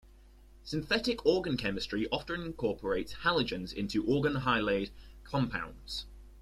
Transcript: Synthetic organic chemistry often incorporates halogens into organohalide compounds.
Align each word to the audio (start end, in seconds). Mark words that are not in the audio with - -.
Synthetic 0.63 1.23
organic 1.27 1.59
chemistry 1.59 2.07
often 2.11 2.41
incorporates 2.41 3.13
halogens 3.23 3.71
into 3.71 4.01
organohalide 4.03 4.89
compounds. 5.23 6.07